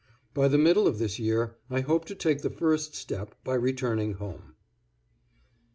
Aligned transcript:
By 0.33 0.47
the 0.47 0.57
middle 0.57 0.87
of 0.87 0.97
this 0.97 1.19
year 1.19 1.57
I 1.69 1.81
hope 1.81 2.05
to 2.05 2.15
take 2.15 2.41
the 2.41 2.49
first 2.49 2.95
step 2.95 3.35
by 3.43 3.53
returning 3.53 4.13
home. 4.15 4.55